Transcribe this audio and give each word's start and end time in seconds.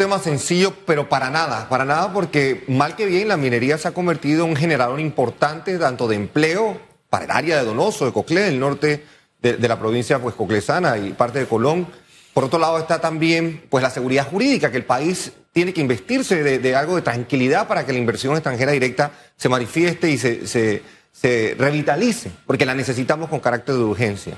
tema 0.00 0.18
sencillo, 0.18 0.72
pero 0.86 1.10
para 1.10 1.28
nada, 1.28 1.68
para 1.68 1.84
nada, 1.84 2.10
porque 2.14 2.64
mal 2.68 2.96
que 2.96 3.04
bien 3.04 3.28
la 3.28 3.36
minería 3.36 3.76
se 3.76 3.86
ha 3.86 3.92
convertido 3.92 4.44
en 4.44 4.52
un 4.52 4.56
generador 4.56 4.98
importante 4.98 5.76
tanto 5.76 6.08
de 6.08 6.16
empleo 6.16 6.80
para 7.10 7.26
el 7.26 7.30
área 7.30 7.58
de 7.58 7.66
Donoso, 7.66 8.06
de 8.06 8.12
Coclé, 8.12 8.40
del 8.40 8.58
norte 8.58 9.04
de, 9.42 9.58
de 9.58 9.68
la 9.68 9.78
provincia 9.78 10.18
pues 10.18 10.34
coclesana 10.34 10.96
y 10.96 11.12
parte 11.12 11.40
de 11.40 11.44
Colón. 11.44 11.86
Por 12.32 12.44
otro 12.44 12.58
lado 12.58 12.78
está 12.78 12.98
también 12.98 13.62
pues 13.68 13.82
la 13.82 13.90
seguridad 13.90 14.26
jurídica, 14.26 14.70
que 14.70 14.78
el 14.78 14.86
país 14.86 15.32
tiene 15.52 15.74
que 15.74 15.82
investirse 15.82 16.42
de, 16.42 16.58
de 16.60 16.74
algo 16.74 16.96
de 16.96 17.02
tranquilidad 17.02 17.68
para 17.68 17.84
que 17.84 17.92
la 17.92 17.98
inversión 17.98 18.32
extranjera 18.32 18.72
directa 18.72 19.10
se 19.36 19.50
manifieste 19.50 20.08
y 20.08 20.16
se, 20.16 20.46
se, 20.46 20.82
se 21.12 21.56
revitalice, 21.58 22.30
porque 22.46 22.64
la 22.64 22.74
necesitamos 22.74 23.28
con 23.28 23.40
carácter 23.40 23.74
de 23.74 23.82
urgencia. 23.82 24.34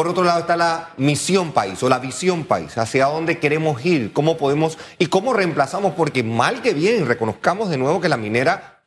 Por 0.00 0.08
otro 0.08 0.24
lado 0.24 0.40
está 0.40 0.56
la 0.56 0.92
misión 0.96 1.52
país 1.52 1.82
o 1.82 1.88
la 1.90 1.98
visión 1.98 2.44
país, 2.44 2.78
hacia 2.78 3.04
dónde 3.04 3.38
queremos 3.38 3.84
ir, 3.84 4.14
cómo 4.14 4.38
podemos 4.38 4.78
y 4.98 5.08
cómo 5.08 5.34
reemplazamos, 5.34 5.92
porque 5.92 6.22
mal 6.22 6.62
que 6.62 6.72
bien, 6.72 7.04
reconozcamos 7.04 7.68
de 7.68 7.76
nuevo 7.76 8.00
que 8.00 8.08
la 8.08 8.16
minera, 8.16 8.80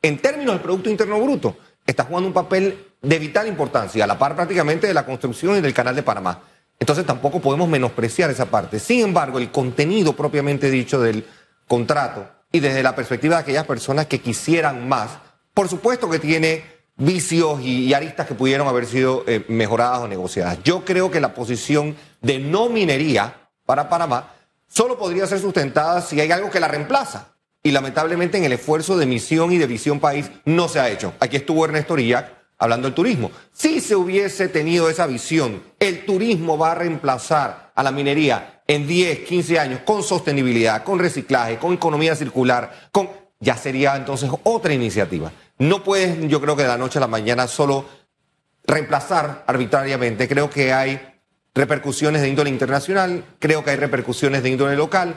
en 0.00 0.16
términos 0.18 0.54
del 0.54 0.62
Producto 0.62 0.88
Interno 0.88 1.20
Bruto, 1.20 1.56
está 1.84 2.04
jugando 2.04 2.28
un 2.28 2.32
papel 2.32 2.86
de 3.02 3.18
vital 3.18 3.48
importancia, 3.48 4.04
a 4.04 4.06
la 4.06 4.16
par 4.16 4.36
prácticamente 4.36 4.86
de 4.86 4.94
la 4.94 5.04
construcción 5.04 5.56
y 5.58 5.60
del 5.60 5.74
Canal 5.74 5.96
de 5.96 6.04
Panamá. 6.04 6.42
Entonces 6.78 7.04
tampoco 7.04 7.40
podemos 7.40 7.68
menospreciar 7.68 8.30
esa 8.30 8.46
parte. 8.46 8.78
Sin 8.78 9.00
embargo, 9.00 9.40
el 9.40 9.50
contenido 9.50 10.12
propiamente 10.12 10.70
dicho 10.70 11.00
del 11.00 11.26
contrato 11.66 12.28
y 12.52 12.60
desde 12.60 12.84
la 12.84 12.94
perspectiva 12.94 13.34
de 13.34 13.42
aquellas 13.42 13.66
personas 13.66 14.06
que 14.06 14.20
quisieran 14.20 14.88
más, 14.88 15.18
por 15.52 15.68
supuesto 15.68 16.08
que 16.08 16.20
tiene 16.20 16.73
vicios 16.96 17.60
y, 17.60 17.92
aristas 17.92 18.26
que 18.26 18.34
pudieron 18.34 18.68
haber 18.68 18.86
sido 18.86 19.24
eh, 19.26 19.44
mejoradas 19.48 20.00
o 20.00 20.08
negociadas. 20.08 20.58
Yo 20.62 20.84
creo 20.84 21.10
que 21.10 21.20
la 21.20 21.34
posición 21.34 21.96
de 22.20 22.38
no 22.38 22.68
minería 22.68 23.48
para 23.66 23.88
Panamá 23.88 24.32
solo 24.68 24.98
podría 24.98 25.26
ser 25.26 25.40
sustentada 25.40 26.00
si 26.00 26.20
hay 26.20 26.30
algo 26.30 26.50
que 26.50 26.60
la 26.60 26.68
reemplaza. 26.68 27.28
Y 27.62 27.70
lamentablemente 27.70 28.36
en 28.36 28.44
el 28.44 28.52
esfuerzo 28.52 28.96
de 28.96 29.06
misión 29.06 29.50
y 29.50 29.58
de 29.58 29.66
visión 29.66 29.98
país 29.98 30.30
no 30.44 30.68
se 30.68 30.80
ha 30.80 30.90
hecho. 30.90 31.14
Aquí 31.18 31.36
estuvo 31.36 31.64
Ernesto 31.64 31.96
Rillac 31.96 32.30
hablando 32.58 32.86
del 32.86 32.94
turismo. 32.94 33.30
Si 33.52 33.80
se 33.80 33.96
hubiese 33.96 34.48
tenido 34.48 34.90
esa 34.90 35.06
visión, 35.06 35.62
el 35.80 36.04
turismo 36.04 36.58
va 36.58 36.72
a 36.72 36.74
reemplazar 36.74 37.72
a 37.74 37.82
la 37.82 37.90
minería 37.90 38.62
en 38.66 38.86
10, 38.86 39.20
15 39.20 39.58
años 39.58 39.80
con 39.84 40.02
sostenibilidad, 40.02 40.84
con 40.84 40.98
reciclaje, 40.98 41.58
con 41.58 41.74
economía 41.74 42.14
circular, 42.14 42.88
con 42.92 43.08
ya 43.40 43.56
sería 43.56 43.96
entonces 43.96 44.30
otra 44.42 44.72
iniciativa. 44.72 45.30
No 45.58 45.82
puedes, 45.84 46.28
yo 46.28 46.40
creo 46.40 46.56
que 46.56 46.62
de 46.62 46.68
la 46.68 46.78
noche 46.78 46.98
a 46.98 47.00
la 47.00 47.06
mañana 47.06 47.46
solo 47.46 47.86
reemplazar 48.66 49.44
arbitrariamente. 49.46 50.28
Creo 50.28 50.50
que 50.50 50.72
hay 50.72 51.00
repercusiones 51.54 52.22
de 52.22 52.28
índole 52.28 52.50
internacional, 52.50 53.24
creo 53.38 53.62
que 53.64 53.70
hay 53.70 53.76
repercusiones 53.76 54.42
de 54.42 54.50
índole 54.50 54.76
local. 54.76 55.14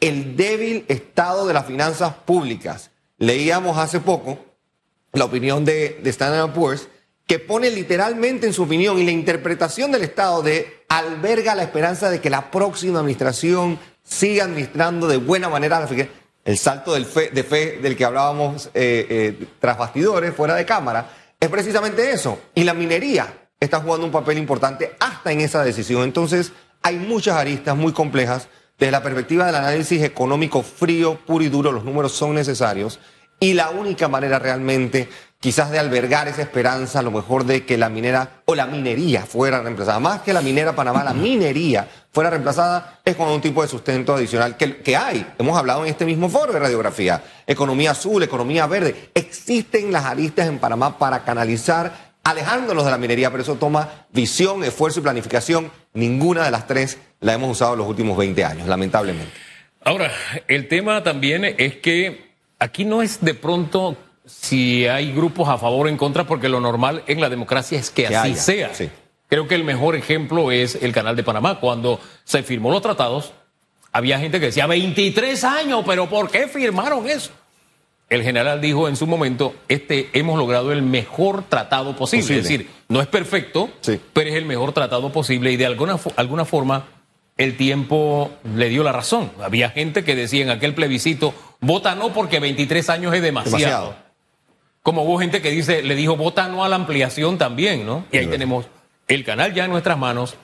El 0.00 0.36
débil 0.36 0.84
estado 0.88 1.46
de 1.46 1.54
las 1.54 1.66
finanzas 1.66 2.14
públicas. 2.24 2.90
Leíamos 3.18 3.76
hace 3.78 4.00
poco 4.00 4.38
la 5.12 5.24
opinión 5.24 5.64
de, 5.64 6.00
de 6.02 6.10
Standard 6.10 6.52
Poor's, 6.52 6.88
que 7.26 7.38
pone 7.38 7.70
literalmente 7.70 8.46
en 8.46 8.52
su 8.52 8.62
opinión 8.62 8.98
y 8.98 9.04
la 9.04 9.10
interpretación 9.10 9.92
del 9.92 10.02
Estado 10.02 10.42
de 10.42 10.84
alberga 10.88 11.54
la 11.54 11.62
esperanza 11.62 12.10
de 12.10 12.20
que 12.20 12.30
la 12.30 12.50
próxima 12.50 13.00
administración 13.00 13.78
siga 14.02 14.44
administrando 14.44 15.06
de 15.06 15.16
buena 15.16 15.48
manera 15.48 15.78
la 15.80 15.86
figura- 15.86 16.08
el 16.44 16.58
salto 16.58 16.94
de 16.94 17.04
fe 17.04 17.78
del 17.82 17.96
que 17.96 18.04
hablábamos 18.04 18.66
eh, 18.74 19.06
eh, 19.10 19.46
tras 19.58 19.78
bastidores, 19.78 20.34
fuera 20.34 20.54
de 20.54 20.64
cámara, 20.64 21.10
es 21.38 21.48
precisamente 21.48 22.10
eso. 22.10 22.38
Y 22.54 22.64
la 22.64 22.74
minería 22.74 23.48
está 23.58 23.80
jugando 23.80 24.06
un 24.06 24.12
papel 24.12 24.38
importante 24.38 24.96
hasta 25.00 25.32
en 25.32 25.40
esa 25.40 25.62
decisión. 25.62 26.02
Entonces, 26.02 26.52
hay 26.82 26.96
muchas 26.96 27.36
aristas 27.36 27.76
muy 27.76 27.92
complejas. 27.92 28.48
Desde 28.78 28.92
la 28.92 29.02
perspectiva 29.02 29.44
del 29.44 29.56
análisis 29.56 30.02
económico 30.02 30.62
frío, 30.62 31.18
puro 31.26 31.44
y 31.44 31.50
duro, 31.50 31.70
los 31.70 31.84
números 31.84 32.12
son 32.12 32.34
necesarios. 32.34 32.98
Y 33.38 33.52
la 33.52 33.70
única 33.70 34.08
manera 34.08 34.38
realmente, 34.38 35.08
quizás 35.40 35.70
de 35.70 35.78
albergar 35.78 36.28
esa 36.28 36.42
esperanza, 36.42 36.98
a 36.98 37.02
lo 37.02 37.10
mejor 37.10 37.44
de 37.44 37.64
que 37.64 37.78
la 37.78 37.88
minera 37.88 38.42
o 38.44 38.54
la 38.54 38.66
minería 38.66 39.24
fuera 39.24 39.62
reemplazada, 39.62 39.98
más 39.98 40.20
que 40.20 40.34
la 40.34 40.42
minera 40.42 40.76
Panamá, 40.76 41.02
la 41.02 41.14
minería 41.14 41.88
fuera 42.12 42.28
reemplazada, 42.28 43.00
es 43.04 43.16
con 43.16 43.28
un 43.28 43.40
tipo 43.40 43.62
de 43.62 43.68
sustento 43.68 44.14
adicional 44.14 44.58
que, 44.58 44.76
que 44.76 44.96
hay. 44.96 45.26
Hemos 45.38 45.56
hablado 45.56 45.82
en 45.84 45.90
este 45.90 46.04
mismo 46.04 46.28
foro 46.28 46.52
de 46.52 46.58
radiografía. 46.58 47.22
Economía 47.46 47.92
azul, 47.92 48.22
economía 48.22 48.66
verde. 48.66 49.10
Existen 49.14 49.90
las 49.90 50.04
aristas 50.04 50.46
en 50.46 50.58
Panamá 50.58 50.98
para 50.98 51.24
canalizar, 51.24 52.12
alejándonos 52.22 52.84
de 52.84 52.90
la 52.90 52.98
minería, 52.98 53.30
pero 53.30 53.42
eso 53.42 53.54
toma 53.54 54.06
visión, 54.12 54.62
esfuerzo 54.62 55.00
y 55.00 55.04
planificación. 55.04 55.72
Ninguna 55.94 56.44
de 56.44 56.50
las 56.50 56.66
tres 56.66 56.98
la 57.20 57.32
hemos 57.32 57.50
usado 57.50 57.72
en 57.72 57.78
los 57.78 57.88
últimos 57.88 58.18
20 58.18 58.44
años, 58.44 58.68
lamentablemente. 58.68 59.32
Ahora, 59.82 60.12
el 60.48 60.68
tema 60.68 61.02
también 61.02 61.44
es 61.44 61.76
que 61.76 62.30
aquí 62.58 62.84
no 62.84 63.00
es 63.00 63.22
de 63.22 63.32
pronto 63.32 63.96
si 64.30 64.86
hay 64.86 65.12
grupos 65.12 65.48
a 65.48 65.58
favor 65.58 65.86
o 65.86 65.88
en 65.88 65.96
contra, 65.96 66.24
porque 66.26 66.48
lo 66.48 66.60
normal 66.60 67.02
en 67.06 67.20
la 67.20 67.28
democracia 67.28 67.78
es 67.78 67.90
que, 67.90 68.04
Que 68.04 68.16
así 68.16 68.30
haya, 68.32 68.40
sea. 68.40 68.74
sí. 68.74 68.90
Creo 69.28 69.46
que 69.46 69.54
el 69.54 69.62
mejor 69.64 69.94
ejemplo 69.94 70.50
es 70.50 70.76
el 70.82 70.92
Canal 70.92 71.14
de 71.14 71.22
Panamá. 71.22 71.60
Cuando 71.60 72.00
se 72.24 72.42
firmó 72.42 72.70
los 72.72 72.82
tratados, 72.82 73.32
había 73.92 74.18
gente 74.18 74.40
que 74.40 74.46
decía 74.46 74.66
23 74.66 75.44
años, 75.44 75.82
pero 75.86 76.08
¿por 76.08 76.30
qué 76.30 76.48
firmaron 76.48 77.08
eso? 77.08 77.30
El 78.08 78.24
general 78.24 78.60
dijo 78.60 78.88
en 78.88 78.96
su 78.96 79.06
momento, 79.06 79.54
este 79.68 80.10
hemos 80.14 80.36
logrado 80.36 80.72
el 80.72 80.82
mejor 80.82 81.44
tratado 81.48 81.94
posible. 81.94 82.22
Posible. 82.24 82.40
Es 82.40 82.48
decir, 82.48 82.70
no 82.88 83.00
es 83.00 83.06
perfecto, 83.06 83.70
Sí. 83.82 84.00
pero 84.12 84.30
es 84.30 84.34
el 84.36 84.46
mejor 84.46 84.72
tratado 84.72 85.12
posible 85.12 85.52
y 85.52 85.56
de 85.56 85.66
alguna, 85.66 85.96
alguna 86.16 86.44
forma 86.44 86.86
el 87.36 87.56
tiempo 87.56 88.32
le 88.56 88.68
dio 88.68 88.82
la 88.82 88.90
razón. 88.90 89.30
Había 89.40 89.70
gente 89.70 90.02
que 90.02 90.16
decía 90.16 90.42
en 90.42 90.50
aquel 90.50 90.74
plebiscito, 90.74 91.32
vota 91.60 91.94
no 91.94 92.12
porque 92.12 92.40
23 92.40 92.90
años 92.90 93.14
es 93.14 93.22
demasiado. 93.22 93.58
Demasiado. 93.58 94.09
Como 94.82 95.02
hubo 95.02 95.18
gente 95.18 95.42
que 95.42 95.50
dice, 95.50 95.82
le 95.82 95.94
dijo, 95.94 96.16
vota 96.16 96.48
no 96.48 96.64
a 96.64 96.68
la 96.68 96.76
ampliación 96.76 97.36
también, 97.36 97.84
¿no? 97.84 98.06
Y 98.10 98.18
ahí 98.18 98.26
tenemos 98.26 98.66
el 99.08 99.24
canal 99.24 99.52
ya 99.52 99.64
en 99.64 99.70
nuestras 99.70 99.98
manos 99.98 100.36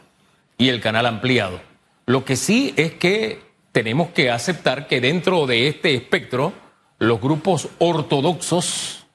y 0.59 0.69
el 0.69 0.81
canal 0.81 1.07
ampliado. 1.07 1.61
Lo 2.05 2.25
que 2.25 2.37
sí 2.37 2.75
es 2.77 2.93
que 2.93 3.41
tenemos 3.73 4.11
que 4.11 4.31
aceptar 4.31 4.87
que 4.87 5.01
dentro 5.01 5.47
de 5.47 5.69
este 5.69 5.95
espectro, 5.95 6.53
los 6.99 7.21
grupos 7.21 7.69
ortodoxos 7.79 9.07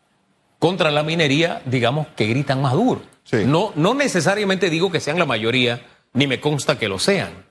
contra 0.59 0.91
la 0.91 1.03
minería, 1.03 1.61
digamos 1.65 2.07
que 2.15 2.27
gritan 2.27 2.61
más 2.61 2.73
duro. 2.73 3.01
Sí. 3.23 3.37
No, 3.45 3.71
no 3.75 3.93
necesariamente 3.93 4.69
digo 4.69 4.91
que 4.91 4.99
sean 4.99 5.19
la 5.19 5.25
mayoría, 5.25 5.85
ni 6.13 6.27
me 6.27 6.39
consta 6.39 6.77
que 6.77 6.87
lo 6.87 6.99
sean, 6.99 7.45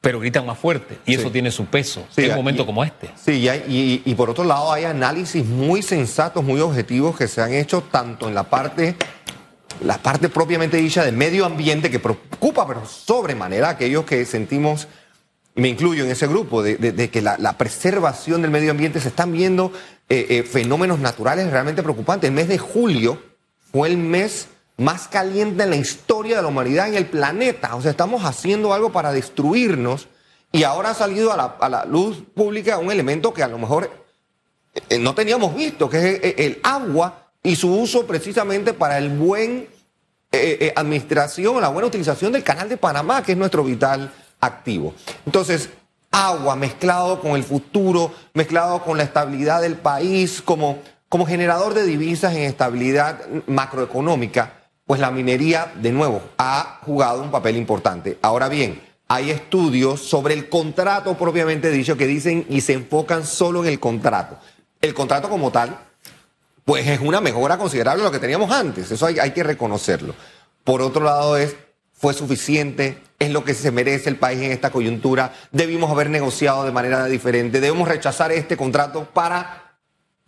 pero 0.00 0.18
gritan 0.20 0.46
más 0.46 0.58
fuerte 0.58 0.98
y 1.04 1.14
Sí. 1.14 1.20
eso 1.20 1.30
tiene 1.30 1.50
su 1.50 1.66
peso 1.66 2.06
Sí, 2.14 2.24
en 2.24 2.30
un 2.30 2.36
momento 2.36 2.62
y- 2.62 2.66
como 2.66 2.82
este. 2.84 3.10
Sí, 3.22 3.32
y, 3.32 3.48
hay- 3.48 3.64
y- 3.68 4.10
y 4.10 4.14
por 4.14 4.30
otro 4.30 4.44
lado 4.44 4.72
hay 4.72 4.84
análisis 4.84 5.44
muy 5.44 5.82
sensatos, 5.82 6.42
muy 6.42 6.60
objetivos 6.60 7.16
que 7.16 7.28
se 7.28 7.42
han 7.42 7.52
hecho 7.52 7.82
tanto 7.82 8.26
en 8.28 8.34
la 8.34 8.44
parte, 8.44 8.96
la 9.84 9.98
parte 9.98 10.28
propiamente 10.28 10.78
dicha 10.78 11.04
del 11.04 11.16
medio 11.16 11.44
ambiente 11.44 11.90
que 11.90 11.98
preocupa, 11.98 12.66
pero 12.66 12.86
sobremanera 12.86 13.68
a 13.68 13.70
aquellos 13.72 14.04
que 14.04 14.24
sentimos, 14.24 14.88
me 15.54 15.68
incluyo 15.68 16.04
en 16.04 16.10
ese 16.10 16.26
grupo, 16.26 16.62
de, 16.62 16.76
de- 16.76 16.92
de 16.92 17.10
que 17.10 17.20
la, 17.20 17.36
la 17.38 17.58
preservación 17.58 18.40
del 18.40 18.50
medio 18.50 18.70
ambiente 18.70 19.00
se 19.00 19.08
están 19.08 19.32
viendo 19.32 19.72
eh, 20.08 20.26
eh, 20.30 20.42
fenómenos 20.44 20.98
naturales 20.98 21.50
realmente 21.50 21.82
preocupantes. 21.82 22.28
El 22.28 22.34
mes 22.34 22.48
de 22.48 22.58
julio 22.58 23.22
fue 23.70 23.88
el 23.88 23.96
mes 23.98 24.48
más 24.80 25.08
caliente 25.08 25.62
en 25.62 25.70
la 25.70 25.76
historia 25.76 26.36
de 26.36 26.42
la 26.42 26.48
humanidad 26.48 26.88
en 26.88 26.94
el 26.94 27.06
planeta. 27.06 27.76
O 27.76 27.82
sea, 27.82 27.90
estamos 27.90 28.24
haciendo 28.24 28.72
algo 28.72 28.90
para 28.90 29.12
destruirnos 29.12 30.08
y 30.52 30.64
ahora 30.64 30.90
ha 30.90 30.94
salido 30.94 31.32
a 31.32 31.68
la, 31.68 31.84
luz 31.84 32.22
pública 32.34 32.78
un 32.78 32.90
elemento 32.90 33.32
que 33.32 33.42
a 33.42 33.48
lo 33.48 33.58
mejor 33.58 33.90
eh, 34.88 34.98
no 34.98 35.14
teníamos 35.14 35.54
visto, 35.54 35.88
que 35.88 35.98
es 35.98 36.04
eh, 36.04 36.34
el 36.38 36.60
agua 36.62 37.30
y 37.42 37.56
su 37.56 37.72
uso 37.72 38.06
precisamente 38.06 38.72
para 38.72 38.98
el 38.98 39.10
buen 39.10 39.68
eh, 40.32 40.58
eh, 40.60 40.72
administración, 40.76 41.60
la 41.60 41.70
buena 41.70 41.88
utilización 41.88 42.30
del 42.30 42.44
canal 42.44 42.68
de 42.68 42.76
Panamá, 42.76 43.20
que 43.20 43.32
es 43.32 43.38
nuestro 43.38 43.64
vital 43.64 44.12
activo. 44.40 44.94
Entonces, 45.26 45.70
agua 46.12 46.54
mezclado 46.54 47.20
con 47.20 47.32
el 47.32 47.42
futuro, 47.42 48.14
mezclado 48.32 48.84
con 48.84 48.96
la 48.96 49.02
estabilidad 49.02 49.60
del 49.60 49.74
país, 49.74 50.40
como, 50.40 50.78
como 51.08 51.26
generador 51.26 51.74
de 51.74 51.84
divisas 51.84 52.32
en 52.34 52.42
estabilidad 52.42 53.26
macroeconómica, 53.48 54.59
pues 54.90 54.98
la 54.98 55.12
minería, 55.12 55.72
de 55.76 55.92
nuevo, 55.92 56.20
ha 56.36 56.80
jugado 56.84 57.22
un 57.22 57.30
papel 57.30 57.54
importante. 57.54 58.18
Ahora 58.22 58.48
bien, 58.48 58.82
hay 59.06 59.30
estudios 59.30 60.00
sobre 60.00 60.34
el 60.34 60.48
contrato 60.48 61.16
propiamente 61.16 61.70
dicho 61.70 61.96
que 61.96 62.08
dicen 62.08 62.44
y 62.48 62.60
se 62.60 62.72
enfocan 62.72 63.24
solo 63.24 63.62
en 63.62 63.70
el 63.70 63.78
contrato. 63.78 64.36
El 64.80 64.92
contrato 64.92 65.28
como 65.28 65.52
tal, 65.52 65.78
pues 66.64 66.88
es 66.88 66.98
una 66.98 67.20
mejora 67.20 67.56
considerable 67.56 68.02
de 68.02 68.08
lo 68.08 68.10
que 68.10 68.18
teníamos 68.18 68.50
antes. 68.50 68.90
Eso 68.90 69.06
hay, 69.06 69.20
hay 69.20 69.30
que 69.30 69.44
reconocerlo. 69.44 70.12
Por 70.64 70.82
otro 70.82 71.04
lado, 71.04 71.36
es, 71.36 71.54
fue 71.92 72.12
suficiente, 72.12 73.00
es 73.20 73.30
lo 73.30 73.44
que 73.44 73.54
se 73.54 73.70
merece 73.70 74.10
el 74.10 74.16
país 74.16 74.40
en 74.40 74.50
esta 74.50 74.70
coyuntura. 74.70 75.34
Debimos 75.52 75.88
haber 75.92 76.10
negociado 76.10 76.64
de 76.64 76.72
manera 76.72 77.04
diferente. 77.04 77.60
Debemos 77.60 77.86
rechazar 77.86 78.32
este 78.32 78.56
contrato 78.56 79.04
para 79.04 79.69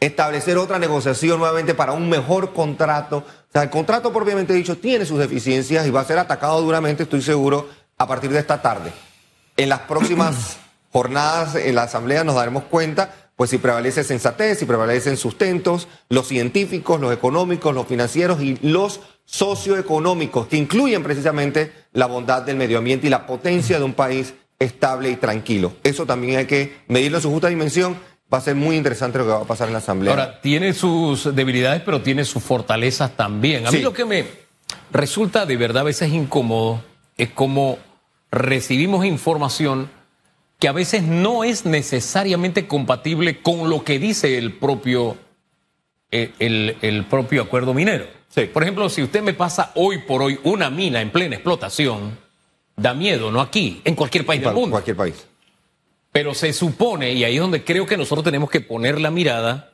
establecer 0.06 0.58
otra 0.58 0.78
negociación 0.78 1.38
nuevamente 1.38 1.74
para 1.74 1.92
un 1.92 2.08
mejor 2.08 2.52
contrato. 2.52 3.18
O 3.18 3.52
sea, 3.52 3.62
el 3.62 3.70
contrato 3.70 4.12
propiamente 4.12 4.52
dicho 4.52 4.76
tiene 4.76 5.06
sus 5.06 5.18
deficiencias 5.18 5.86
y 5.86 5.90
va 5.90 6.00
a 6.00 6.04
ser 6.04 6.18
atacado 6.18 6.60
duramente, 6.60 7.04
estoy 7.04 7.22
seguro, 7.22 7.68
a 7.98 8.06
partir 8.06 8.30
de 8.30 8.40
esta 8.40 8.60
tarde. 8.60 8.92
En 9.56 9.68
las 9.68 9.80
próximas 9.80 10.56
jornadas 10.92 11.54
en 11.54 11.74
la 11.74 11.84
Asamblea 11.84 12.24
nos 12.24 12.34
daremos 12.34 12.64
cuenta 12.64 13.14
pues 13.36 13.50
si 13.50 13.58
prevalece 13.58 14.04
sensatez, 14.04 14.58
si 14.58 14.66
prevalecen 14.66 15.16
sustentos, 15.16 15.88
los 16.08 16.28
científicos, 16.28 17.00
los 17.00 17.12
económicos, 17.12 17.74
los 17.74 17.86
financieros 17.86 18.42
y 18.42 18.58
los 18.60 19.00
socioeconómicos, 19.24 20.48
que 20.48 20.58
incluyen 20.58 21.02
precisamente 21.02 21.72
la 21.92 22.06
bondad 22.06 22.42
del 22.42 22.56
medio 22.56 22.78
ambiente 22.78 23.06
y 23.06 23.10
la 23.10 23.26
potencia 23.26 23.78
de 23.78 23.84
un 23.84 23.94
país 23.94 24.34
estable 24.58 25.10
y 25.10 25.16
tranquilo. 25.16 25.72
Eso 25.82 26.06
también 26.06 26.38
hay 26.38 26.46
que 26.46 26.76
medirlo 26.88 27.18
en 27.18 27.22
su 27.22 27.30
justa 27.30 27.48
dimensión. 27.48 27.96
Va 28.32 28.38
a 28.38 28.40
ser 28.40 28.54
muy 28.54 28.76
interesante 28.76 29.18
lo 29.18 29.24
que 29.24 29.30
va 29.30 29.42
a 29.42 29.44
pasar 29.44 29.68
en 29.68 29.74
la 29.74 29.80
Asamblea. 29.80 30.12
Ahora, 30.12 30.40
tiene 30.40 30.72
sus 30.72 31.34
debilidades, 31.34 31.82
pero 31.82 32.00
tiene 32.00 32.24
sus 32.24 32.42
fortalezas 32.42 33.14
también. 33.16 33.66
A 33.66 33.70
mí 33.70 33.80
lo 33.80 33.92
que 33.92 34.04
me 34.04 34.24
resulta 34.90 35.44
de 35.44 35.56
verdad 35.56 35.82
a 35.82 35.84
veces 35.84 36.12
incómodo 36.12 36.82
es 37.16 37.30
como 37.30 37.78
recibimos 38.30 39.04
información 39.04 39.90
que 40.58 40.68
a 40.68 40.72
veces 40.72 41.02
no 41.02 41.44
es 41.44 41.66
necesariamente 41.66 42.68
compatible 42.68 43.42
con 43.42 43.68
lo 43.68 43.84
que 43.84 43.98
dice 43.98 44.38
el 44.38 44.52
propio, 44.52 45.16
eh, 46.10 46.32
el, 46.38 47.04
propio 47.10 47.42
acuerdo 47.42 47.74
minero. 47.74 48.06
Por 48.52 48.62
ejemplo, 48.62 48.88
si 48.88 49.02
usted 49.02 49.22
me 49.22 49.34
pasa 49.34 49.72
hoy 49.74 49.98
por 49.98 50.22
hoy 50.22 50.38
una 50.44 50.70
mina 50.70 51.00
en 51.00 51.10
plena 51.10 51.34
explotación, 51.34 52.16
da 52.76 52.94
miedo, 52.94 53.30
no 53.30 53.40
aquí, 53.40 53.82
en 53.84 53.94
cualquier 53.96 54.24
país 54.24 54.40
del 54.40 54.54
mundo. 54.54 54.70
Cualquier 54.70 54.96
país. 54.96 55.26
Pero 56.12 56.34
se 56.34 56.52
supone, 56.52 57.12
y 57.12 57.24
ahí 57.24 57.36
es 57.36 57.40
donde 57.40 57.64
creo 57.64 57.86
que 57.86 57.96
nosotros 57.96 58.24
tenemos 58.24 58.50
que 58.50 58.60
poner 58.60 59.00
la 59.00 59.10
mirada, 59.10 59.72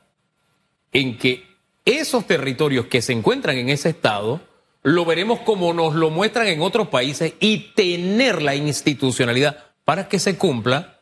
en 0.93 1.17
que 1.17 1.45
esos 1.85 2.25
territorios 2.25 2.85
que 2.85 3.01
se 3.01 3.13
encuentran 3.13 3.57
en 3.57 3.69
ese 3.69 3.89
estado, 3.89 4.41
lo 4.81 5.05
veremos 5.05 5.39
como 5.41 5.73
nos 5.73 5.93
lo 5.93 6.09
muestran 6.09 6.47
en 6.47 6.61
otros 6.61 6.87
países 6.87 7.33
y 7.39 7.73
tener 7.75 8.41
la 8.41 8.55
institucionalidad 8.55 9.57
para 9.85 10.07
que 10.07 10.19
se 10.19 10.37
cumpla, 10.37 11.01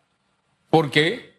porque 0.69 1.37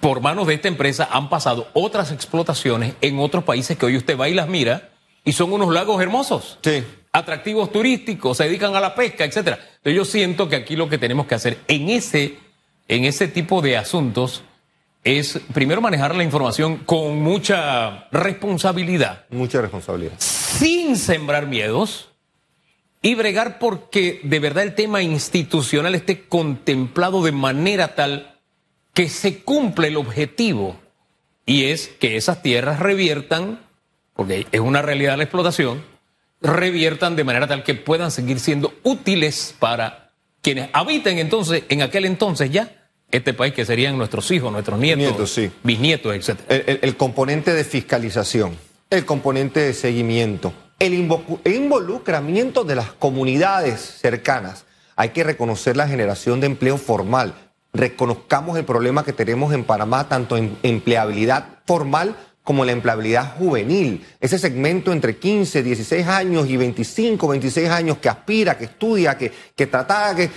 por 0.00 0.20
manos 0.20 0.46
de 0.46 0.54
esta 0.54 0.68
empresa 0.68 1.08
han 1.10 1.28
pasado 1.28 1.68
otras 1.74 2.12
explotaciones 2.12 2.94
en 3.00 3.18
otros 3.18 3.44
países 3.44 3.76
que 3.76 3.86
hoy 3.86 3.96
usted 3.96 4.18
va 4.18 4.28
y 4.28 4.34
las 4.34 4.48
mira 4.48 4.90
y 5.24 5.32
son 5.32 5.52
unos 5.52 5.72
lagos 5.72 6.02
hermosos. 6.02 6.58
Sí. 6.62 6.82
Atractivos 7.12 7.70
turísticos, 7.70 8.38
se 8.38 8.44
dedican 8.44 8.74
a 8.74 8.80
la 8.80 8.94
pesca, 8.94 9.24
etcétera. 9.24 9.58
Entonces 9.60 9.94
yo 9.94 10.04
siento 10.04 10.48
que 10.48 10.56
aquí 10.56 10.76
lo 10.76 10.88
que 10.88 10.98
tenemos 10.98 11.26
que 11.26 11.34
hacer 11.34 11.58
en 11.68 11.90
ese, 11.90 12.38
en 12.88 13.04
ese 13.04 13.28
tipo 13.28 13.62
de 13.62 13.76
asuntos 13.76 14.42
es 15.04 15.40
primero 15.52 15.80
manejar 15.80 16.14
la 16.14 16.22
información 16.22 16.78
con 16.78 17.20
mucha 17.20 18.08
responsabilidad. 18.10 19.24
Mucha 19.30 19.60
responsabilidad. 19.60 20.14
Sin 20.18 20.96
sembrar 20.96 21.46
miedos 21.46 22.10
y 23.00 23.14
bregar 23.14 23.58
porque 23.58 24.20
de 24.22 24.38
verdad 24.38 24.62
el 24.62 24.74
tema 24.74 25.02
institucional 25.02 25.94
esté 25.94 26.22
contemplado 26.28 27.22
de 27.24 27.32
manera 27.32 27.94
tal 27.94 28.38
que 28.94 29.08
se 29.08 29.42
cumple 29.42 29.88
el 29.88 29.96
objetivo 29.96 30.76
y 31.44 31.64
es 31.64 31.88
que 31.88 32.16
esas 32.16 32.42
tierras 32.42 32.78
reviertan, 32.78 33.60
porque 34.14 34.46
es 34.52 34.60
una 34.60 34.82
realidad 34.82 35.16
la 35.16 35.24
explotación, 35.24 35.82
reviertan 36.40 37.16
de 37.16 37.24
manera 37.24 37.48
tal 37.48 37.64
que 37.64 37.74
puedan 37.74 38.10
seguir 38.10 38.38
siendo 38.38 38.72
útiles 38.84 39.54
para 39.58 40.01
quienes 40.42 40.68
habiten 40.72 41.18
entonces 41.18 41.62
en 41.68 41.80
aquel 41.82 42.04
entonces 42.04 42.50
ya 42.50 42.70
este 43.10 43.32
país 43.32 43.54
que 43.54 43.64
serían 43.64 43.96
nuestros 43.96 44.30
hijos, 44.30 44.52
nuestros 44.52 44.78
nietos, 44.78 45.40
bisnietos, 45.62 46.14
etc. 46.14 46.38
el 46.48 46.96
componente 46.96 47.54
de 47.54 47.64
fiscalización, 47.64 48.56
el 48.90 49.04
componente 49.04 49.60
de 49.60 49.74
seguimiento, 49.74 50.52
el 50.78 50.94
involucramiento 50.94 52.64
de 52.64 52.74
las 52.74 52.92
comunidades 52.92 53.80
cercanas. 53.80 54.64
Hay 54.96 55.10
que 55.10 55.24
reconocer 55.24 55.76
la 55.76 55.88
generación 55.88 56.40
de 56.40 56.46
empleo 56.46 56.76
formal. 56.76 57.34
Reconozcamos 57.72 58.58
el 58.58 58.64
problema 58.64 59.04
que 59.04 59.12
tenemos 59.12 59.54
en 59.54 59.64
Panamá, 59.64 60.08
tanto 60.08 60.36
en 60.36 60.56
empleabilidad 60.62 61.60
formal 61.66 62.16
como 62.42 62.64
la 62.64 62.72
empleabilidad 62.72 63.36
juvenil. 63.36 64.04
Ese 64.20 64.38
segmento 64.38 64.92
entre 64.92 65.16
15, 65.16 65.62
16 65.62 66.06
años 66.06 66.48
y 66.48 66.56
25, 66.56 67.28
26 67.28 67.68
años 67.68 67.98
que 67.98 68.08
aspira, 68.08 68.58
que 68.58 68.64
estudia, 68.64 69.16
que, 69.16 69.32
que 69.54 69.66
trata 69.66 70.14
de, 70.14 70.30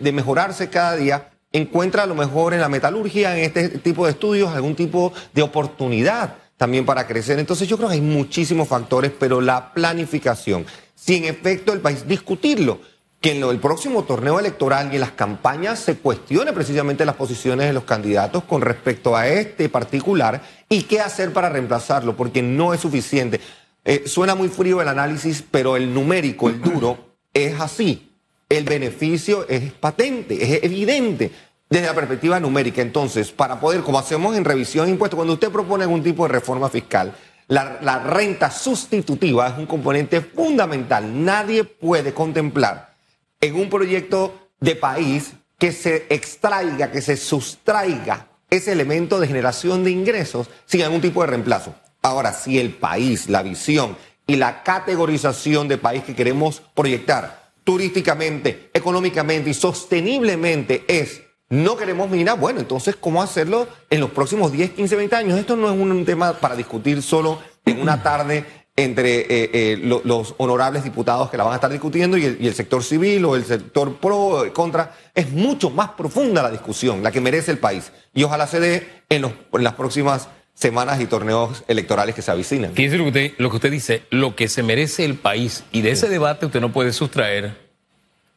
de 0.00 0.12
mejorarse 0.12 0.68
cada 0.68 0.96
día, 0.96 1.30
encuentra 1.52 2.02
a 2.02 2.06
lo 2.06 2.14
mejor 2.14 2.54
en 2.54 2.60
la 2.60 2.68
metalurgia, 2.68 3.36
en 3.36 3.44
este 3.44 3.68
tipo 3.78 4.04
de 4.04 4.12
estudios, 4.12 4.54
algún 4.54 4.74
tipo 4.74 5.12
de 5.32 5.42
oportunidad 5.42 6.36
también 6.56 6.84
para 6.84 7.06
crecer. 7.06 7.38
Entonces 7.38 7.68
yo 7.68 7.76
creo 7.76 7.88
que 7.88 7.96
hay 7.96 8.00
muchísimos 8.00 8.68
factores, 8.68 9.12
pero 9.18 9.40
la 9.40 9.72
planificación, 9.72 10.66
si 10.94 11.16
en 11.16 11.24
efecto 11.24 11.72
el 11.72 11.80
país 11.80 12.06
discutirlo, 12.06 12.80
que 13.26 13.32
en 13.32 13.42
el 13.42 13.58
próximo 13.58 14.04
torneo 14.04 14.38
electoral 14.38 14.90
y 14.92 14.94
en 14.94 15.00
las 15.00 15.10
campañas 15.10 15.80
se 15.80 15.96
cuestione 15.96 16.52
precisamente 16.52 17.04
las 17.04 17.16
posiciones 17.16 17.66
de 17.66 17.72
los 17.72 17.82
candidatos 17.82 18.44
con 18.44 18.62
respecto 18.62 19.16
a 19.16 19.26
este 19.26 19.68
particular 19.68 20.40
y 20.68 20.82
qué 20.82 21.00
hacer 21.00 21.32
para 21.32 21.48
reemplazarlo, 21.48 22.16
porque 22.16 22.40
no 22.40 22.72
es 22.72 22.78
suficiente. 22.78 23.40
Eh, 23.84 24.04
suena 24.06 24.36
muy 24.36 24.46
frío 24.46 24.80
el 24.80 24.86
análisis, 24.86 25.42
pero 25.50 25.76
el 25.76 25.92
numérico, 25.92 26.48
el 26.48 26.62
duro, 26.62 27.16
es 27.34 27.60
así. 27.60 28.12
El 28.48 28.62
beneficio 28.62 29.44
es 29.48 29.72
patente, 29.72 30.44
es 30.44 30.62
evidente 30.62 31.32
desde 31.68 31.86
la 31.86 31.94
perspectiva 31.94 32.38
numérica. 32.38 32.80
Entonces, 32.80 33.32
para 33.32 33.58
poder, 33.58 33.80
como 33.80 33.98
hacemos 33.98 34.36
en 34.36 34.44
revisión 34.44 34.86
de 34.86 34.92
impuestos, 34.92 35.16
cuando 35.16 35.34
usted 35.34 35.50
propone 35.50 35.82
algún 35.82 36.04
tipo 36.04 36.28
de 36.28 36.32
reforma 36.32 36.68
fiscal, 36.68 37.12
la, 37.48 38.04
renta 38.04 38.52
sustitutiva 38.52 39.48
es 39.48 39.58
un 39.58 39.66
componente 39.66 40.20
fundamental. 40.20 41.24
Nadie 41.24 41.64
puede 41.64 42.14
contemplar 42.14 42.94
en 43.40 43.54
un 43.56 43.68
proyecto 43.68 44.50
de 44.60 44.76
país 44.76 45.32
que 45.58 45.72
se 45.72 46.06
extraiga, 46.10 46.90
que 46.90 47.00
se 47.00 47.16
sustraiga 47.16 48.28
ese 48.50 48.72
elemento 48.72 49.18
de 49.18 49.26
generación 49.26 49.84
de 49.84 49.90
ingresos 49.90 50.48
sin 50.66 50.82
algún 50.82 51.00
tipo 51.00 51.20
de 51.22 51.28
reemplazo. 51.28 51.74
Ahora, 52.02 52.32
si 52.32 52.58
el 52.58 52.70
país, 52.74 53.28
la 53.28 53.42
visión 53.42 53.96
y 54.26 54.36
la 54.36 54.62
categorización 54.62 55.68
de 55.68 55.78
país 55.78 56.04
que 56.04 56.14
queremos 56.14 56.62
proyectar 56.74 57.52
turísticamente, 57.64 58.70
económicamente 58.72 59.50
y 59.50 59.54
sosteniblemente 59.54 60.84
es 60.86 61.22
no 61.48 61.76
queremos 61.76 62.10
mirar, 62.10 62.40
bueno, 62.40 62.58
entonces, 62.58 62.96
¿cómo 62.96 63.22
hacerlo 63.22 63.68
en 63.88 64.00
los 64.00 64.10
próximos 64.10 64.50
10, 64.50 64.72
15, 64.72 64.96
20 64.96 65.16
años? 65.16 65.38
Esto 65.38 65.54
no 65.54 65.72
es 65.72 65.78
un 65.78 66.04
tema 66.04 66.32
para 66.32 66.56
discutir 66.56 67.02
solo 67.02 67.40
en 67.64 67.80
una 67.80 68.02
tarde 68.02 68.44
entre 68.76 69.20
eh, 69.20 69.50
eh, 69.52 69.78
los 70.04 70.34
honorables 70.36 70.84
diputados 70.84 71.30
que 71.30 71.38
la 71.38 71.44
van 71.44 71.54
a 71.54 71.56
estar 71.56 71.70
discutiendo 71.70 72.18
y 72.18 72.26
el, 72.26 72.54
sector 72.54 72.84
civil 72.84 73.24
o 73.24 73.34
el 73.34 73.44
sector 73.44 73.96
pro 73.96 74.44
contra. 74.52 74.94
Es 75.14 75.30
mucho 75.30 75.70
más 75.70 75.90
profunda 75.90 76.42
la 76.42 76.50
discusión, 76.50 77.02
la 77.02 77.10
que 77.10 77.22
merece 77.22 77.50
el 77.50 77.58
país. 77.58 77.90
Y 78.14 78.22
ojalá 78.22 78.46
se 78.46 78.60
dé 78.60 78.86
en, 79.08 79.24
las 79.52 79.74
próximas 79.74 80.28
semanas 80.52 81.00
y 81.00 81.06
torneos 81.06 81.64
electorales 81.68 82.14
que 82.14 82.20
se 82.20 82.30
avicinan. 82.30 82.74
Fíjese 82.74 82.98
lo 82.98 83.04
que 83.04 83.08
usted, 83.08 83.32
lo 83.38 83.50
que 83.50 83.56
usted 83.56 83.70
dice, 83.70 84.02
lo 84.10 84.36
que 84.36 84.48
se 84.48 84.62
merece 84.62 85.06
el 85.06 85.14
país. 85.14 85.64
Y 85.72 85.80
de 85.80 85.92
ese 85.92 86.08
debate 86.08 86.44
usted 86.44 86.60
no 86.60 86.72
puede 86.72 86.92
sustraer 86.92 87.56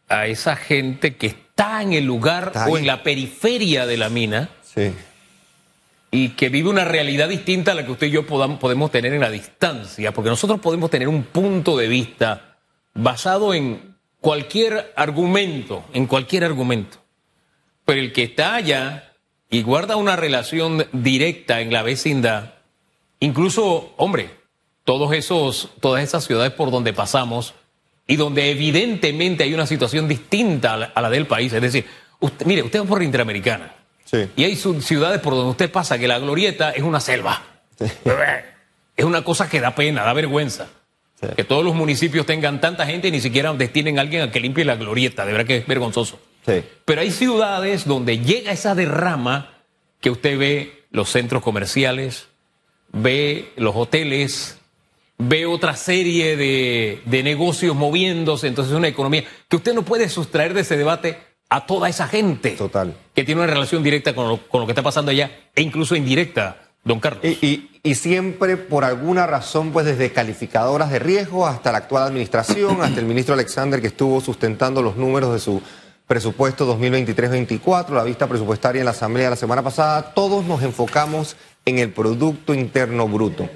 a 0.08 0.28
esa 0.28 0.56
gente 0.56 1.18
que 1.18 1.28
está 1.28 1.82
en 1.82 1.92
el 1.94 2.06
lugar 2.06 2.54
o 2.70 2.78
en 2.78 2.88
la 2.88 3.04
periferia 3.04 3.86
de 3.86 3.98
la 3.98 4.10
mina 4.10 4.50
y 6.12 6.30
que 6.30 6.50
vive 6.50 6.70
una 6.70 6.86
realidad 6.86 7.30
distinta 7.30 7.72
a 7.72 7.76
la 7.76 7.86
que 7.86 7.92
usted 7.92 8.08
y 8.08 8.12
yo 8.12 8.26
podemos 8.26 8.92
tener 8.92 9.14
en 9.14 9.22
la 9.22 9.30
distancia, 9.30 10.12
porque 10.12 10.30
nosotros 10.30 10.60
podemos 10.60 10.90
tener 10.90 11.08
un 11.08 11.24
punto 11.24 11.78
de 11.78 11.88
vista 11.88 12.58
basado 12.94 13.54
en 13.54 13.96
cualquier 14.20 14.92
argumento, 14.96 15.86
en 15.94 16.08
cualquier 16.08 16.44
argumento, 16.44 16.98
pero 17.86 18.00
el 18.00 18.12
que 18.12 18.24
está 18.24 18.56
allá 18.56 19.14
y 19.50 19.62
guarda 19.62 19.96
una 19.96 20.16
relación 20.16 20.88
directa 20.92 21.62
en 21.62 21.72
la 21.72 21.84
vecindad, 21.84 22.56
incluso, 23.20 23.94
hombre, 23.98 24.32
todos 24.84 25.14
esos, 25.14 25.70
todas 25.80 26.04
esas 26.04 26.26
ciudades 26.26 26.52
por 26.54 26.72
donde 26.72 26.94
pasamos, 26.94 27.54
y 28.10 28.16
donde 28.16 28.50
evidentemente 28.50 29.44
hay 29.44 29.54
una 29.54 29.68
situación 29.68 30.08
distinta 30.08 30.74
a 30.74 31.02
la, 31.02 31.10
del 31.12 31.28
país. 31.28 31.54
Es 31.54 31.62
decir, 31.62 31.86
usted, 32.20 32.44
mire, 32.48 32.64
usted 32.64 32.82
va 32.82 32.86
por 32.86 33.04
Interamericana. 33.04 33.72
Sí. 34.10 34.28
Y 34.36 34.44
hay 34.44 34.56
ciudades 34.56 35.22
por 35.22 35.34
donde 35.34 35.52
usted 35.52 35.72
pasa 35.72 36.00
que 36.00 36.08
la 36.08 36.18
glorieta 36.20 36.72
es 36.72 36.84
una 36.84 37.00
selva. 37.00 37.44
Es 38.96 39.06
una 39.06 39.24
cosa 39.24 39.48
que 39.50 39.60
da 39.60 39.76
pena, 39.76 40.04
da 40.04 40.14
vergüenza. 40.14 40.68
Que 41.36 41.44
todos 41.44 41.64
los 41.64 41.76
municipios 41.76 42.26
tengan 42.26 42.62
tanta 42.62 42.86
gente 42.86 43.10
y 43.10 43.12
ni 43.12 43.22
siquiera 43.22 43.54
destinen 43.54 44.00
a 44.00 44.02
alguien 44.02 44.22
a 44.22 44.32
que 44.32 44.40
limpie 44.40 44.66
la 44.66 44.78
glorieta. 44.78 45.26
De 45.26 45.32
verdad 45.34 45.48
que 45.48 45.58
es 45.58 45.68
vergonzoso. 45.68 46.20
Pero 46.86 47.02
hay 47.02 47.12
ciudades 47.12 47.86
donde 47.86 48.20
llega 48.20 48.52
esa 48.52 48.74
derrama 48.74 49.54
que 50.02 50.10
usted 50.10 50.38
ve 50.38 50.86
los 50.92 51.10
centros 51.10 51.44
comerciales, 51.44 52.28
ve 52.92 53.52
los 53.58 53.76
hoteles, 53.76 54.58
ve 55.18 55.46
otra 55.46 55.76
serie 55.76 56.36
de, 56.36 57.24
negocios 57.24 57.76
moviéndose, 57.76 58.48
entonces 58.48 58.72
es 58.72 58.78
una 58.78 58.88
economía 58.88 59.26
que 59.48 59.58
usted 59.58 59.74
no 59.74 59.84
puede 59.84 60.10
sustraer 60.10 60.54
de 60.54 60.62
ese 60.62 60.78
debate 60.78 61.20
a 61.50 61.66
toda 61.66 61.90
esa 61.90 62.08
gente. 62.08 62.52
Total. 62.52 62.96
Que 63.14 63.24
tiene 63.24 63.42
una 63.42 63.52
relación 63.52 63.84
directa 63.84 64.14
con 64.14 64.28
lo, 64.28 64.48
con 64.48 64.62
lo 64.62 64.68
que 64.68 64.72
está 64.72 64.84
pasando 64.84 65.12
allá 65.12 65.32
e 65.56 65.62
incluso 65.62 65.96
indirecta, 65.96 66.70
don 66.84 67.00
Carlos. 67.00 67.24
Y, 67.26 67.70
y, 67.82 67.96
siempre 67.96 68.56
por 68.58 68.86
alguna 68.86 69.26
razón, 69.26 69.72
pues 69.72 69.86
desde 69.86 70.12
calificadoras 70.12 70.92
de 70.92 71.00
riesgo 71.00 71.48
hasta 71.48 71.72
la 71.72 71.80
actual 71.80 72.04
administración, 72.04 72.82
hasta 72.82 73.00
el 73.00 73.06
ministro 73.06 73.34
Alexander 73.34 73.82
que 73.82 73.88
estuvo 73.88 74.22
sustentando 74.22 74.82
los 74.82 74.96
números 74.96 75.34
de 75.34 75.40
su 75.40 75.62
presupuesto 76.08 76.66
2023-24, 76.76 77.90
la 77.92 78.04
vista 78.04 78.28
presupuestaria 78.28 78.80
en 78.80 78.86
la 78.86 78.92
Asamblea 78.92 79.30
la 79.30 79.36
semana 79.36 79.62
pasada, 79.62 80.14
todos 80.14 80.44
nos 80.44 80.64
enfocamos 80.64 81.36
en 81.66 81.78
el 81.78 81.92
Producto 81.92 82.56
Interno 82.56 83.08
Bruto. 83.08 83.48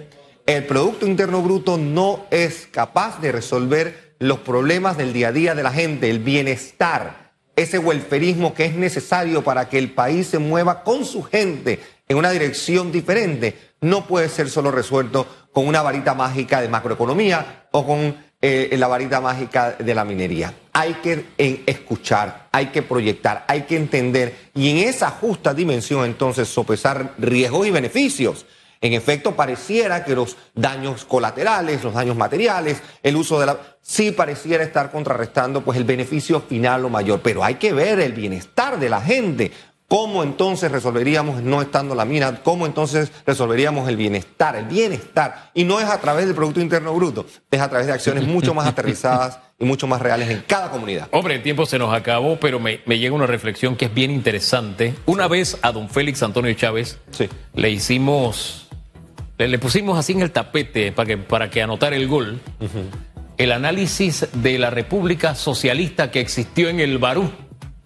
El 0.45 0.65
Producto 0.65 1.07
Interno 1.07 1.41
Bruto 1.41 1.77
no 1.77 2.25
es 2.29 2.67
capaz 2.69 3.19
de 3.21 3.31
resolver 3.31 4.15
los 4.19 4.39
problemas 4.39 4.97
del 4.97 5.13
día 5.13 5.29
a 5.29 5.31
día 5.31 5.55
de 5.55 5.63
la 5.63 5.71
gente, 5.71 6.11
el 6.11 6.19
bienestar, 6.19 7.22
ese 7.55 7.77
welferismo 7.77 8.53
que 8.53 8.65
es 8.65 8.75
necesario 8.75 9.43
para 9.43 9.69
que 9.69 9.77
el 9.77 9.91
país 9.91 10.27
se 10.27 10.39
mueva 10.39 10.83
con 10.83 11.05
su 11.05 11.23
gente 11.23 11.79
en 12.07 12.17
una 12.17 12.31
dirección 12.31 12.91
diferente, 12.91 13.57
no 13.81 14.05
puede 14.05 14.29
ser 14.29 14.49
solo 14.49 14.71
resuelto 14.71 15.27
con 15.51 15.67
una 15.67 15.81
varita 15.81 16.13
mágica 16.13 16.61
de 16.61 16.67
macroeconomía 16.67 17.67
o 17.71 17.85
con 17.85 18.15
eh, 18.41 18.75
la 18.77 18.87
varita 18.87 19.21
mágica 19.21 19.75
de 19.79 19.95
la 19.95 20.03
minería. 20.03 20.53
Hay 20.73 20.95
que 20.95 21.27
escuchar, 21.65 22.49
hay 22.51 22.67
que 22.67 22.81
proyectar, 22.81 23.45
hay 23.47 23.61
que 23.61 23.77
entender 23.77 24.35
y 24.53 24.69
en 24.69 24.77
esa 24.89 25.09
justa 25.11 25.53
dimensión 25.53 26.05
entonces 26.05 26.47
sopesar 26.47 27.13
riesgos 27.17 27.67
y 27.67 27.71
beneficios. 27.71 28.45
En 28.83 28.91
efecto, 28.91 29.33
pareciera 29.33 30.03
que 30.03 30.13
los 30.13 30.35
daños 30.53 31.05
colaterales, 31.05 31.85
los 31.85 31.93
daños 31.93 32.17
materiales, 32.17 32.81
el 33.01 33.15
uso 33.15 33.39
de 33.39 33.45
la... 33.45 33.57
sí 33.81 34.11
pareciera 34.11 34.61
estar 34.61 34.91
contrarrestando 34.91 35.63
pues 35.63 35.77
el 35.77 35.85
beneficio 35.85 36.41
final 36.41 36.83
o 36.83 36.89
mayor, 36.89 37.21
pero 37.23 37.45
hay 37.45 37.55
que 37.55 37.71
ver 37.71 38.01
el 38.01 38.11
bienestar 38.11 38.77
de 38.77 38.89
la 38.89 38.99
gente. 38.99 39.53
¿Cómo 39.87 40.23
entonces 40.23 40.71
resolveríamos, 40.71 41.43
no 41.43 41.61
estando 41.61 41.93
la 41.93 42.03
mina, 42.03 42.41
cómo 42.43 42.65
entonces 42.65 43.11
resolveríamos 43.25 43.87
el 43.87 43.95
bienestar? 43.95 44.55
El 44.55 44.65
bienestar. 44.65 45.51
Y 45.53 45.65
no 45.65 45.79
es 45.79 45.85
a 45.85 46.01
través 46.01 46.25
del 46.25 46.33
Producto 46.35 46.59
Interno 46.59 46.93
Bruto, 46.93 47.25
es 47.51 47.61
a 47.61 47.69
través 47.69 47.87
de 47.87 47.93
acciones 47.93 48.25
mucho 48.25 48.53
más 48.53 48.67
aterrizadas 48.67 49.39
y 49.59 49.65
mucho 49.65 49.85
más 49.85 50.01
reales 50.01 50.29
en 50.29 50.43
cada 50.47 50.71
comunidad. 50.71 51.09
Hombre, 51.11 51.35
el 51.35 51.43
tiempo 51.43 51.65
se 51.65 51.77
nos 51.77 51.93
acabó, 51.93 52.39
pero 52.39 52.59
me, 52.59 52.79
llega 52.87 53.13
una 53.13 53.27
reflexión 53.27 53.75
que 53.75 53.85
es 53.85 53.93
bien 53.93 54.09
interesante. 54.09 54.95
Una 55.05 55.27
vez 55.27 55.57
a 55.61 55.71
don 55.71 55.89
Félix 55.89 56.23
Antonio 56.23 56.51
Chávez 56.53 56.97
le 57.53 57.69
hicimos, 57.69 58.62
le, 59.37 59.59
pusimos 59.59 59.97
así 59.97 60.13
en 60.13 60.21
el 60.21 60.31
tapete 60.31 60.91
para 60.91 61.07
que, 61.07 61.17
para 61.17 61.49
que 61.49 61.61
anotara 61.61 61.95
el 61.95 62.07
gol. 62.07 62.39
El 63.37 63.51
análisis 63.51 64.27
de 64.33 64.59
la 64.59 64.69
República 64.69 65.35
Socialista 65.35 66.11
que 66.11 66.19
existió 66.19 66.69
en 66.69 66.79
el 66.79 66.97
Barú. 66.97 67.31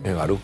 El 0.04 0.16
Barú 0.16 0.40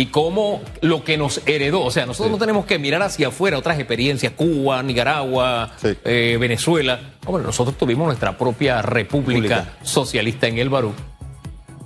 y 0.00 0.06
cómo 0.06 0.62
lo 0.80 1.04
que 1.04 1.18
nos 1.18 1.42
heredó, 1.46 1.82
o 1.82 1.90
sea, 1.90 2.06
nosotros 2.06 2.32
no 2.32 2.38
tenemos 2.38 2.64
que 2.64 2.78
mirar 2.78 3.02
hacia 3.02 3.28
afuera 3.28 3.58
otras 3.58 3.78
experiencias, 3.78 4.32
Cuba, 4.32 4.82
Nicaragua, 4.82 5.72
eh, 5.82 6.38
Venezuela. 6.40 7.16
Hombre, 7.26 7.44
nosotros 7.44 7.76
tuvimos 7.76 8.06
nuestra 8.06 8.38
propia 8.38 8.82
república, 8.82 9.76
socialista 9.82 10.46
en 10.46 10.58
el 10.58 10.70
Barú. 10.70 10.94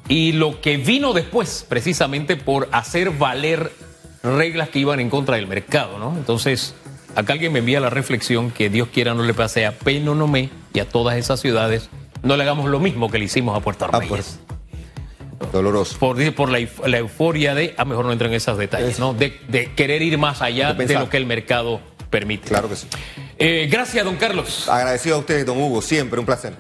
Y 0.06 0.32
lo 0.32 0.60
que 0.60 0.76
vino 0.76 1.12
después, 1.12 1.66
precisamente 1.68 2.36
por 2.36 2.68
hacer 2.72 3.10
valer 3.10 3.72
reglas 4.22 4.68
que 4.68 4.78
iban 4.78 5.00
en 5.00 5.10
contra 5.10 5.34
del 5.34 5.46
mercado, 5.46 5.98
¿no? 5.98 6.14
Entonces, 6.16 6.74
acá 7.14 7.32
alguien 7.32 7.52
me 7.52 7.60
envía 7.60 7.80
la 7.80 7.90
reflexión 7.90 8.50
que 8.50 8.70
Dios 8.70 8.88
quiera 8.92 9.14
no 9.14 9.22
le 9.22 9.34
pase 9.34 9.66
a 9.66 9.72
Penonomé 9.72 10.50
y 10.72 10.80
a 10.80 10.88
todas 10.88 11.16
esas 11.16 11.40
ciudades, 11.40 11.88
no 12.22 12.36
le 12.36 12.42
hagamos 12.42 12.68
lo 12.70 12.80
mismo 12.80 13.10
que 13.10 13.18
le 13.18 13.26
hicimos 13.26 13.56
a 13.56 13.60
Puerto 13.60 13.86
Reyes. 13.86 14.40
Doloroso. 15.52 15.98
Por, 15.98 16.34
por 16.34 16.48
la, 16.48 16.98
euforia 16.98 17.54
de, 17.54 17.74
a 17.76 17.82
ah, 17.82 17.84
mejor 17.84 18.06
no 18.06 18.12
entro 18.12 18.28
en 18.28 18.34
esos 18.34 18.56
detalles, 18.56 18.98
¿no? 18.98 19.14
De, 19.14 19.34
querer 19.76 20.02
ir 20.02 20.16
más 20.18 20.42
allá 20.42 20.72
de, 20.72 20.94
lo 20.94 21.08
que 21.08 21.16
el 21.16 21.26
mercado 21.26 21.80
permite. 22.10 22.48
Claro 22.48 22.68
que 22.68 22.76
sí. 22.76 22.86
Eh, 23.38 23.68
gracias, 23.70 24.04
don 24.04 24.16
Carlos. 24.16 24.68
Agradecido 24.68 25.16
a 25.16 25.18
usted, 25.18 25.44
don 25.44 25.58
Hugo, 25.58 25.82
siempre 25.82 26.18
un 26.18 26.26
placer. 26.26 26.54